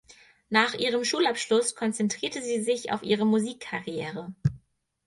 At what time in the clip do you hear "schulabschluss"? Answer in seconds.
1.05-1.75